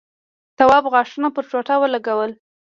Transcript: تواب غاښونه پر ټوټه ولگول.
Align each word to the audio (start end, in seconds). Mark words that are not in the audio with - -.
تواب 0.57 0.85
غاښونه 0.93 1.27
پر 1.35 1.43
ټوټه 1.51 1.75
ولگول. 1.79 2.31